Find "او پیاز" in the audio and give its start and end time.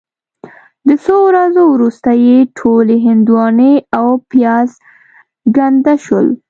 3.97-4.69